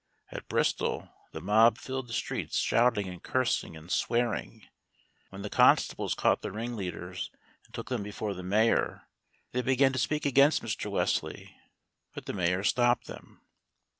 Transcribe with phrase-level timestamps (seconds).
[0.31, 4.67] At Bristol, the mob filled the streets, shouting, and cursing, and swearing.
[5.29, 7.29] When the constables caught the ring leaders
[7.65, 9.03] and took them before the mayor,
[9.51, 10.89] they began to speak against Mr.
[10.89, 11.55] Wesley,
[12.15, 13.41] but the mayor stopped them.